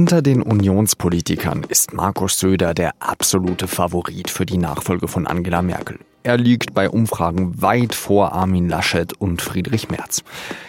[0.00, 5.98] Unter den Unionspolitikern ist Markus Söder der absolute Favorit für die Nachfolge von Angela Merkel.
[6.22, 10.22] Er liegt bei Umfragen weit vor Armin Laschet und Friedrich Merz.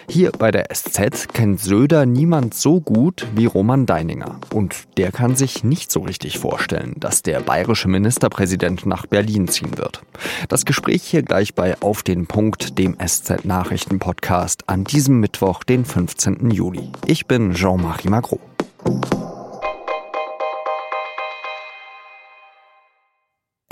[0.08, 4.40] Hier bei der SZ kennt Söder niemand so gut wie Roman Deininger.
[4.54, 9.78] Und der kann sich nicht so richtig vorstellen, dass der bayerische Ministerpräsident nach Berlin ziehen
[9.78, 10.04] wird.
[10.48, 15.66] Das Gespräch hier gleich bei Auf den Punkt, dem SZ Nachrichten Podcast an diesem Mittwoch,
[15.66, 16.52] den 15.
[16.52, 16.92] Juli.
[17.08, 18.40] Ich bin Jean-Marie Magro.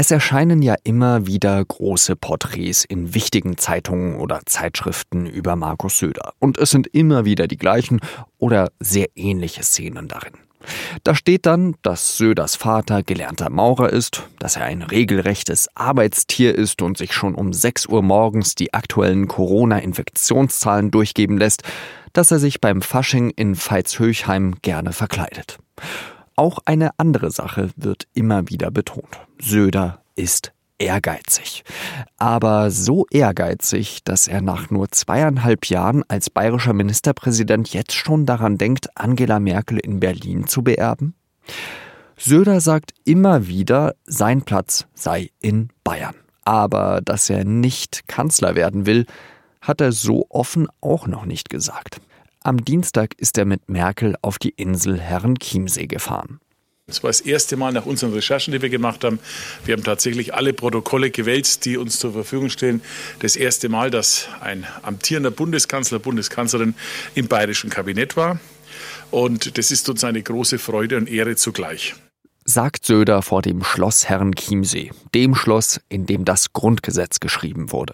[0.02, 6.32] Es erscheinen ja immer wieder große Porträts in wichtigen Zeitungen oder Zeitschriften über Markus Söder.
[6.40, 8.00] Und es sind immer wieder die gleichen
[8.38, 10.32] oder sehr ähnliche Szenen darin.
[11.04, 16.82] Da steht dann, dass Söders Vater gelernter Maurer ist, dass er ein regelrechtes Arbeitstier ist
[16.82, 21.64] und sich schon um 6 Uhr morgens die aktuellen Corona-Infektionszahlen durchgeben lässt,
[22.14, 25.58] dass er sich beim Fasching in Veitshöchheim gerne verkleidet.
[26.40, 29.20] Auch eine andere Sache wird immer wieder betont.
[29.42, 31.66] Söder ist ehrgeizig.
[32.18, 38.58] Aber so ehrgeizig, dass er nach nur zweieinhalb Jahren als bayerischer Ministerpräsident jetzt schon daran
[38.58, 41.14] denkt, Angela Merkel in Berlin zu beerben?
[42.16, 46.16] Söder sagt immer wieder, sein Platz sei in Bayern.
[46.46, 49.08] Aber dass er nicht Kanzler werden will,
[49.60, 52.00] hat er so offen auch noch nicht gesagt.
[52.42, 56.40] Am Dienstag ist er mit Merkel auf die Insel Herrenchiemsee gefahren.
[56.88, 59.20] Es war das erste Mal nach unseren Recherchen, die wir gemacht haben.
[59.66, 62.82] Wir haben tatsächlich alle Protokolle gewälzt, die uns zur Verfügung stehen.
[63.20, 66.76] Das erste Mal, dass ein amtierender Bundeskanzler, Bundeskanzlerin
[67.14, 68.40] im bayerischen Kabinett war.
[69.12, 71.94] Und das ist uns eine große Freude und Ehre zugleich
[72.50, 77.94] sagt Söder vor dem Schloss Herrenchiemsee, dem Schloss, in dem das Grundgesetz geschrieben wurde.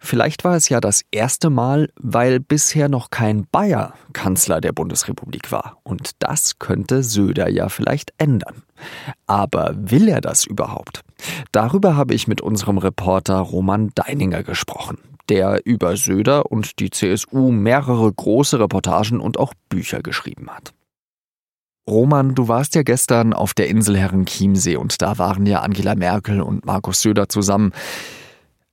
[0.00, 5.50] Vielleicht war es ja das erste Mal, weil bisher noch kein Bayer Kanzler der Bundesrepublik
[5.52, 5.78] war.
[5.84, 8.62] Und das könnte Söder ja vielleicht ändern.
[9.26, 11.02] Aber will er das überhaupt?
[11.52, 14.98] Darüber habe ich mit unserem Reporter Roman Deininger gesprochen,
[15.28, 20.72] der über Söder und die CSU mehrere große Reportagen und auch Bücher geschrieben hat.
[21.88, 26.42] Roman, du warst ja gestern auf der Insel Herrenchiemsee und da waren ja Angela Merkel
[26.42, 27.72] und Markus Söder zusammen.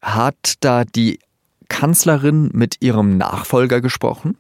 [0.02, 1.20] Hat da die
[1.70, 4.38] Kanzlerin mit ihrem Nachfolger gesprochen?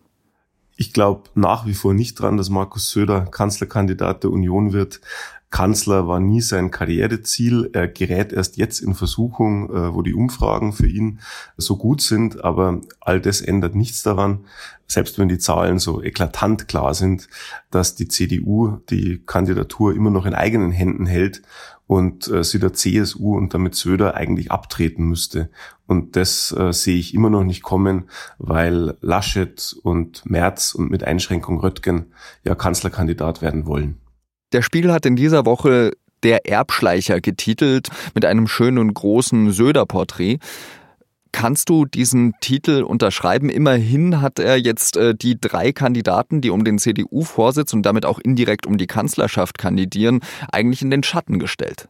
[0.75, 4.99] Ich glaube nach wie vor nicht dran, dass Markus Söder Kanzlerkandidat der Union wird.
[5.49, 7.69] Kanzler war nie sein Karriereziel.
[7.73, 11.19] Er gerät erst jetzt in Versuchung, äh, wo die Umfragen für ihn
[11.57, 12.43] so gut sind.
[12.43, 14.45] Aber all das ändert nichts daran,
[14.87, 17.27] selbst wenn die Zahlen so eklatant klar sind,
[17.71, 21.41] dass die CDU die Kandidatur immer noch in eigenen Händen hält
[21.87, 25.49] und äh, sie der CSU und damit Söder eigentlich abtreten müsste.
[25.87, 28.05] Und das äh, sehe ich immer noch nicht kommen,
[28.37, 32.07] weil Laschet und Merz und mit Einschränkung Röttgen
[32.43, 33.99] ja Kanzlerkandidat werden wollen.
[34.55, 35.91] Der Spiegel hat in dieser Woche
[36.23, 40.39] der Erbschleicher getitelt mit einem schönen großen Söder-Porträt.
[41.33, 43.49] Kannst du diesen Titel unterschreiben?
[43.49, 48.17] Immerhin hat er jetzt äh, die drei Kandidaten, die um den CDU-Vorsitz und damit auch
[48.17, 51.89] indirekt um die Kanzlerschaft kandidieren, eigentlich in den Schatten gestellt.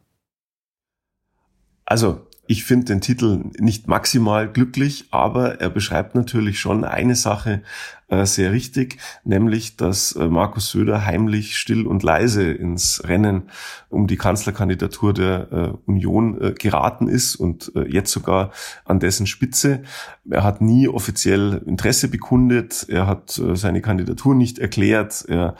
[1.85, 7.61] Also ich finde den Titel nicht maximal glücklich, aber er beschreibt natürlich schon eine Sache
[8.07, 13.49] äh, sehr richtig, nämlich, dass äh, Markus Söder heimlich, still und leise ins Rennen
[13.89, 18.51] um die Kanzlerkandidatur der äh, Union geraten ist und jetzt sogar
[18.83, 19.83] an dessen Spitze.
[20.29, 25.55] Er hat nie offiziell Interesse bekundet, er hat seine Kandidatur nicht erklärt, er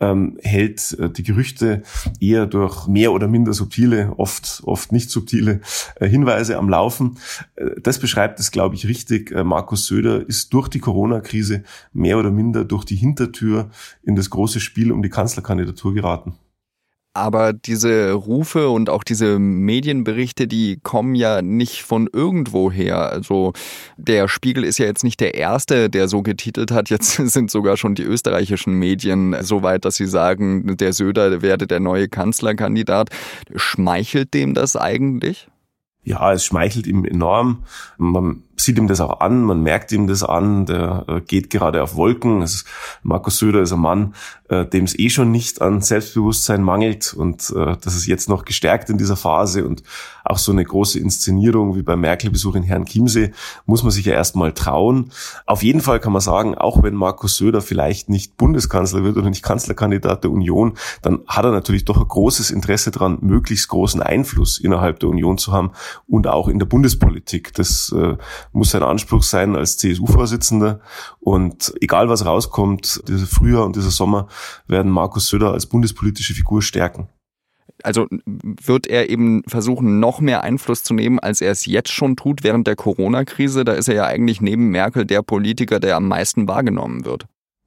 [0.00, 1.82] ähm, hält die Gerüchte
[2.20, 5.60] eher durch mehr oder minder subtile, oft, oft nicht subtile
[6.00, 7.18] Hinweise am Laufen.
[7.82, 9.32] das beschreibt es, glaube ich, richtig.
[9.44, 11.62] Markus Söder ist durch die Corona-Krise
[11.96, 13.70] mehr oder minder durch die Hintertür
[14.02, 16.34] in das große Spiel um die Kanzlerkandidatur geraten.
[17.14, 23.10] Aber diese Rufe und auch diese Medienberichte, die kommen ja nicht von irgendwo her.
[23.10, 23.54] Also
[23.96, 26.90] der Spiegel ist ja jetzt nicht der erste, der so getitelt hat.
[26.90, 31.66] Jetzt sind sogar schon die österreichischen Medien so weit, dass sie sagen, der Söder werde
[31.66, 33.08] der neue Kanzlerkandidat.
[33.54, 35.48] Schmeichelt dem das eigentlich?
[36.02, 37.64] Ja, es schmeichelt ihm enorm.
[37.96, 41.82] Man sieht ihm das auch an, man merkt ihm das an, der äh, geht gerade
[41.82, 42.42] auf Wolken.
[42.42, 42.66] Ist,
[43.02, 44.14] Markus Söder ist ein Mann,
[44.48, 48.44] äh, dem es eh schon nicht an Selbstbewusstsein mangelt und äh, das ist jetzt noch
[48.44, 49.82] gestärkt in dieser Phase und
[50.24, 53.32] auch so eine große Inszenierung wie beim Merkel-Besuch in Herrn Chiemsee
[53.66, 55.12] muss man sich ja erstmal trauen.
[55.46, 59.28] Auf jeden Fall kann man sagen, auch wenn Markus Söder vielleicht nicht Bundeskanzler wird oder
[59.28, 64.02] nicht Kanzlerkandidat der Union, dann hat er natürlich doch ein großes Interesse daran, möglichst großen
[64.02, 65.72] Einfluss innerhalb der Union zu haben
[66.08, 67.54] und auch in der Bundespolitik.
[67.54, 67.94] Das
[68.56, 70.80] muss sein Anspruch sein als CSU-Vorsitzender.
[71.20, 74.28] Und egal was rauskommt, dieser Frühjahr und dieser Sommer
[74.66, 77.08] werden Markus Söder als bundespolitische Figur stärken
[77.82, 82.16] also wird er eben versuchen, noch mehr Einfluss zu nehmen, als er es jetzt schon
[82.16, 83.64] tut während der Corona-Krise.
[83.64, 87.26] Da ist er ja eigentlich neben Merkel der Politiker, der am meisten wahrgenommen wird.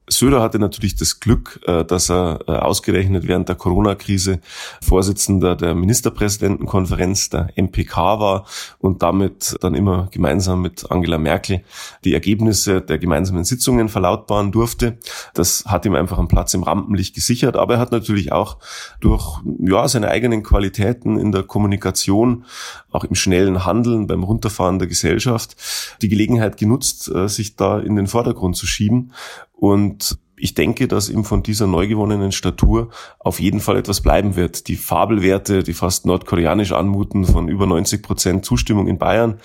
[0.09, 4.39] Söder hatte natürlich das Glück, äh, dass er äh, ausgerechnet während der Corona-Krise
[4.81, 8.45] Vorsitzender der Ministerpräsidentenkonferenz, der MPK war
[8.79, 11.63] und damit dann immer gemeinsam mit Angela Merkel
[12.03, 14.97] die Ergebnisse der gemeinsamen Sitzungen verlautbaren durfte.
[15.33, 18.57] Das hat ihm einfach einen Platz im Rampenlicht gesichert, aber er hat natürlich auch
[18.99, 22.45] durch ja, seine eigenen Qualitäten in der Kommunikation,
[22.91, 25.55] auch im schnellen Handeln, beim Runterfahren der Gesellschaft,
[26.01, 29.11] die Gelegenheit genutzt, äh, sich da in den Vordergrund zu schieben
[29.59, 32.89] und ich denke, dass ihm von dieser neu gewonnenen Statur
[33.19, 34.69] auf jeden Fall etwas bleiben wird.
[34.69, 39.39] Die Fabelwerte, die fast nordkoreanisch anmuten, von über 90 Prozent Zustimmung in Bayern,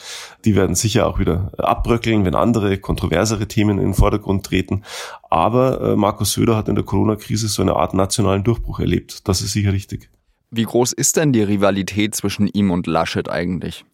[0.45, 4.83] die werden sicher auch wieder abbröckeln, wenn andere kontroversere Themen in den Vordergrund treten.
[5.31, 9.27] Aber äh, Markus Söder hat in der Corona-Krise so eine Art nationalen Durchbruch erlebt.
[9.27, 10.11] Das ist sicher richtig.
[10.53, 13.85] Wie groß ist denn die Rivalität zwischen ihm und Laschet eigentlich?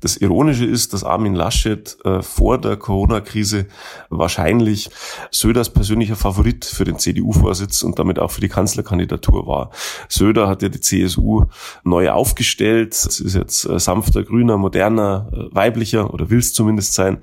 [0.00, 3.66] Das Ironische ist, dass Armin Laschet äh, vor der Corona-Krise
[4.08, 4.90] wahrscheinlich
[5.30, 9.70] Söders persönlicher Favorit für den CDU-Vorsitz und damit auch für die Kanzlerkandidatur war.
[10.08, 11.44] Söder hat ja die CSU
[11.84, 12.94] neu aufgestellt.
[12.94, 17.18] Es ist jetzt äh, sanfter, grüner, moderner, äh, weiblicher oder will es zumindest sein.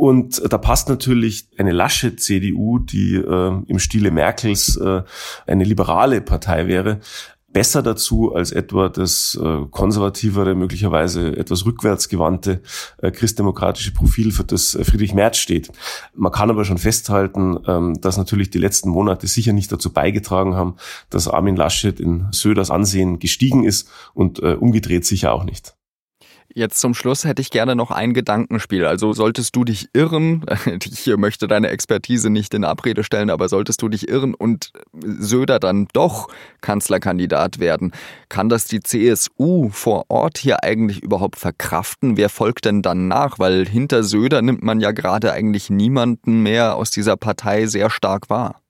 [0.00, 5.02] Und da passt natürlich eine lasche CDU, die äh, im Stile Merkels äh,
[5.46, 7.00] eine liberale Partei wäre,
[7.52, 12.62] besser dazu als etwa das äh, konservativere, möglicherweise etwas rückwärtsgewandte
[12.98, 15.70] äh, christdemokratische Profil, für das äh, Friedrich Merz steht.
[16.14, 20.54] Man kann aber schon festhalten, ähm, dass natürlich die letzten Monate sicher nicht dazu beigetragen
[20.54, 20.76] haben,
[21.10, 25.74] dass Armin Laschet in Söders Ansehen gestiegen ist und äh, umgedreht sicher auch nicht.
[26.52, 28.84] Jetzt zum Schluss hätte ich gerne noch ein Gedankenspiel.
[28.84, 30.44] Also solltest du dich irren,
[30.84, 35.60] ich möchte deine Expertise nicht in Abrede stellen, aber solltest du dich irren und Söder
[35.60, 36.28] dann doch
[36.60, 37.92] Kanzlerkandidat werden,
[38.28, 42.16] kann das die CSU vor Ort hier eigentlich überhaupt verkraften?
[42.16, 43.38] Wer folgt denn dann nach?
[43.38, 48.28] Weil hinter Söder nimmt man ja gerade eigentlich niemanden mehr aus dieser Partei sehr stark
[48.28, 48.60] wahr.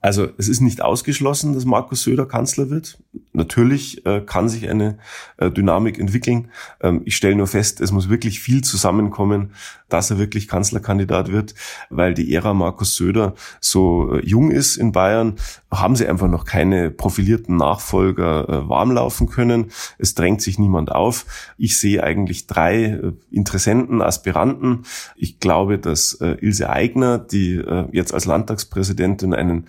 [0.00, 2.98] Also es ist nicht ausgeschlossen, dass Markus Söder Kanzler wird.
[3.36, 4.96] Natürlich äh, kann sich eine
[5.38, 6.52] äh, Dynamik entwickeln.
[6.80, 9.50] Ähm, ich stelle nur fest, es muss wirklich viel zusammenkommen,
[9.88, 11.56] dass er wirklich Kanzlerkandidat wird,
[11.90, 15.34] weil die Ära Markus Söder so äh, jung ist in Bayern,
[15.72, 19.72] haben sie einfach noch keine profilierten Nachfolger äh, warmlaufen können.
[19.98, 21.26] Es drängt sich niemand auf.
[21.58, 24.84] Ich sehe eigentlich drei äh, Interessenten, Aspiranten.
[25.16, 29.66] Ich glaube, dass äh, Ilse Aigner, die jetzt als Landtagspräsidentin einen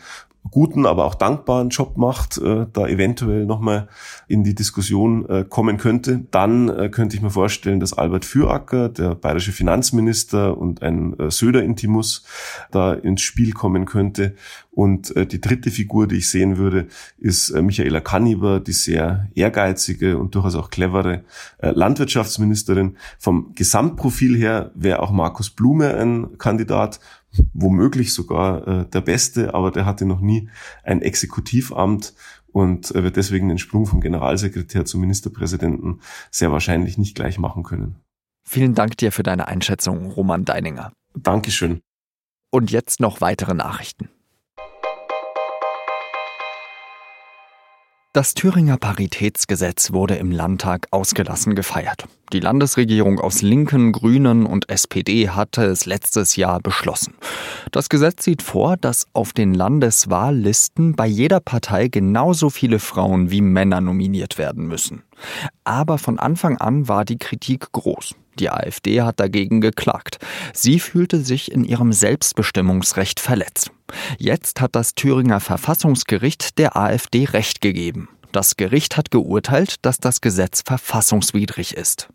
[0.51, 3.87] guten, aber auch dankbaren Job macht, äh, da eventuell nochmal
[4.27, 6.25] in die Diskussion äh, kommen könnte.
[6.31, 11.31] Dann äh, könnte ich mir vorstellen, dass Albert Füracker, der bayerische Finanzminister und ein äh,
[11.31, 12.25] Söder-Intimus
[12.71, 14.35] da ins Spiel kommen könnte.
[14.71, 16.87] Und äh, die dritte Figur, die ich sehen würde,
[17.17, 21.23] ist äh, Michaela Kanniber, die sehr ehrgeizige und durchaus auch clevere
[21.59, 22.97] äh, Landwirtschaftsministerin.
[23.17, 26.99] Vom Gesamtprofil her wäre auch Markus Blume ein Kandidat,
[27.53, 30.49] womöglich sogar äh, der Beste, aber der hatte noch nie
[30.83, 32.13] ein Exekutivamt
[32.47, 35.99] und wird deswegen den Sprung vom Generalsekretär zum Ministerpräsidenten
[36.31, 37.95] sehr wahrscheinlich nicht gleich machen können.
[38.47, 40.93] Vielen Dank dir für deine Einschätzung, Roman Deininger.
[41.15, 41.81] Dankeschön.
[42.51, 44.09] Und jetzt noch weitere Nachrichten.
[48.15, 52.05] Das Thüringer Paritätsgesetz wurde im Landtag ausgelassen gefeiert.
[52.31, 57.15] Die Landesregierung aus Linken, Grünen und SPD hatte es letztes Jahr beschlossen.
[57.73, 63.41] Das Gesetz sieht vor, dass auf den Landeswahllisten bei jeder Partei genauso viele Frauen wie
[63.41, 65.03] Männer nominiert werden müssen.
[65.65, 68.15] Aber von Anfang an war die Kritik groß.
[68.39, 70.19] Die AfD hat dagegen geklagt.
[70.53, 73.71] Sie fühlte sich in ihrem Selbstbestimmungsrecht verletzt.
[74.17, 78.09] Jetzt hat das Thüringer Verfassungsgericht der AfD Recht gegeben.
[78.31, 82.09] Das Gericht hat geurteilt, dass das Gesetz verfassungswidrig ist.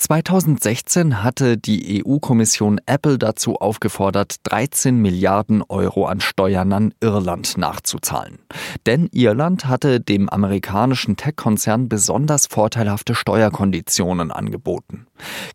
[0.00, 8.38] 2016 hatte die EU-Kommission Apple dazu aufgefordert, 13 Milliarden Euro an Steuern an Irland nachzuzahlen.
[8.86, 15.08] Denn Irland hatte dem amerikanischen Tech-Konzern besonders vorteilhafte Steuerkonditionen angeboten.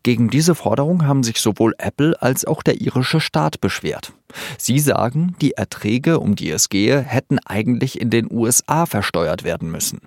[0.04, 4.12] Gegen diese Forderung haben sich sowohl Apple als auch der irische Staat beschwert.
[4.58, 9.72] Sie sagen, die Erträge, um die es gehe, hätten eigentlich in den USA versteuert werden
[9.72, 10.00] müssen.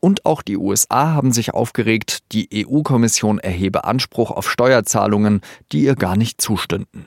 [0.00, 5.40] Und auch die USA haben sich aufgeregt, die EU-Kommission erhebe Anspruch auf Steuerzahlungen,
[5.72, 7.06] die ihr gar nicht zustünden.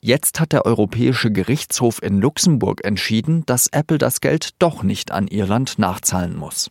[0.00, 5.26] Jetzt hat der Europäische Gerichtshof in Luxemburg entschieden, dass Apple das Geld doch nicht an
[5.26, 6.70] Irland nachzahlen muss.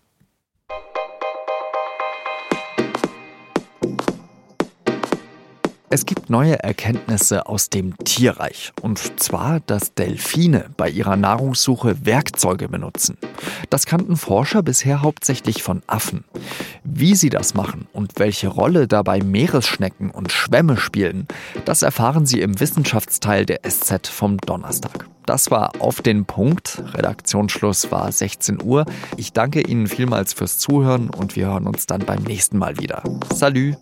[5.97, 8.71] Es gibt neue Erkenntnisse aus dem Tierreich.
[8.83, 13.17] Und zwar, dass Delfine bei ihrer Nahrungssuche Werkzeuge benutzen.
[13.71, 16.23] Das kannten Forscher bisher hauptsächlich von Affen.
[16.83, 21.27] Wie sie das machen und welche Rolle dabei Meeresschnecken und Schwämme spielen,
[21.65, 25.07] das erfahren Sie im Wissenschaftsteil der SZ vom Donnerstag.
[25.25, 26.79] Das war auf den Punkt.
[26.93, 28.85] Redaktionsschluss war 16 Uhr.
[29.15, 33.01] Ich danke Ihnen vielmals fürs Zuhören und wir hören uns dann beim nächsten Mal wieder.
[33.33, 33.73] Salü!